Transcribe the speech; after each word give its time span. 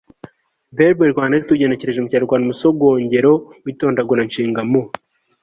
verbe 0.77 1.03
rwandais 1.13 1.47
tugenekereje 1.49 1.99
mu 2.01 2.07
kinyarwanda 2.09 2.45
umusogongero 2.45 3.31
w'itondaguranshinga 3.63 4.61
mu 4.71 4.81